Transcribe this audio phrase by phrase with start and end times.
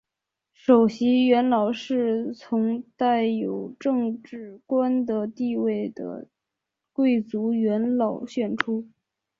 [0.51, 3.87] 首席元老是从带有执
[4.23, 6.27] 政官的地位的
[6.91, 8.89] 贵族元老选出。